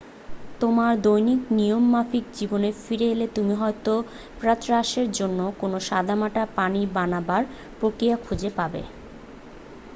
তোমার 0.59 0.91
দৈনিক 1.01 1.41
নিয়ম-মাফিক 1.51 2.25
জীবনে 2.33 2.69
ফিরে 2.79 3.07
এলে 3.09 3.27
তুমি 3.35 3.53
হয়তো 3.55 3.93
প্রাতরাশের 4.39 5.07
জন্য 5.11 5.39
কোনো 5.59 5.77
সাদামাটা 5.87 6.43
পানীয় 6.55 6.87
বানাবার 6.95 7.41
প্রক্রিয়া 7.79 8.15
খুঁজে 8.25 8.49
পাবে 8.57 8.81